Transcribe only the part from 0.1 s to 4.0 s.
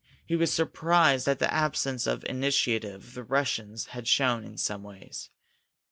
He was surprised at the absence of initiative the Russians